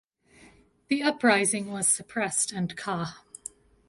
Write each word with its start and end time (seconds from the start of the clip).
The 0.87 1.03
Uprising 1.03 1.69
was 1.71 1.87
suppressed 1.87 2.51
and 2.51 2.75
ca. 2.75 3.17